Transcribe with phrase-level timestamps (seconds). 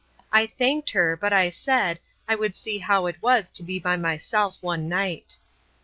[0.31, 3.97] I thanked her; but I said, I would see how it was to be by
[3.97, 5.37] myself one night.